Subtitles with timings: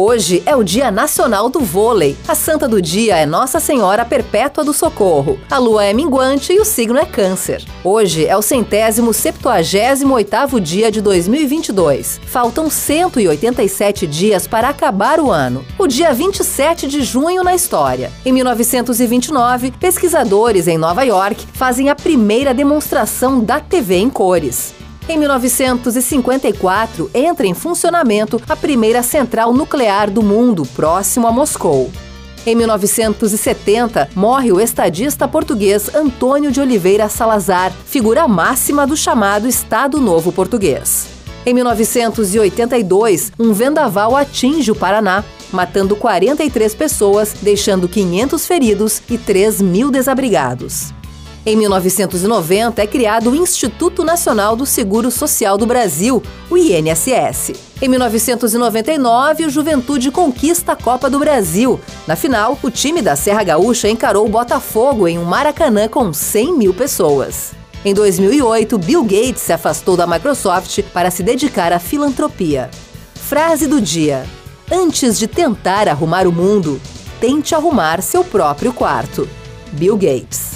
[0.00, 2.16] Hoje é o Dia Nacional do Vôlei.
[2.28, 5.40] A santa do dia é Nossa Senhora Perpétua do Socorro.
[5.50, 7.64] A lua é minguante e o signo é Câncer.
[7.82, 12.20] Hoje é o centésimo septuagésimo oitavo dia de 2022.
[12.24, 15.64] Faltam 187 dias para acabar o ano.
[15.76, 18.12] O dia 27 de junho na história.
[18.24, 24.77] Em 1929, pesquisadores em Nova York fazem a primeira demonstração da TV em cores.
[25.08, 31.90] Em 1954, entra em funcionamento a primeira central nuclear do mundo, próximo a Moscou.
[32.44, 39.98] Em 1970, morre o estadista português Antônio de Oliveira Salazar, figura máxima do chamado Estado
[39.98, 41.06] Novo Português.
[41.46, 49.62] Em 1982, um vendaval atinge o Paraná, matando 43 pessoas, deixando 500 feridos e 3
[49.62, 50.97] mil desabrigados.
[51.48, 57.54] Em 1990 é criado o Instituto Nacional do Seguro Social do Brasil, o INSS.
[57.80, 61.80] Em 1999, o Juventude conquista a Copa do Brasil.
[62.06, 66.52] Na final, o time da Serra Gaúcha encarou o Botafogo em um Maracanã com 100
[66.52, 67.52] mil pessoas.
[67.82, 72.70] Em 2008, Bill Gates se afastou da Microsoft para se dedicar à filantropia.
[73.14, 74.26] Frase do dia:
[74.70, 76.78] Antes de tentar arrumar o mundo,
[77.18, 79.26] tente arrumar seu próprio quarto.
[79.72, 80.47] Bill Gates.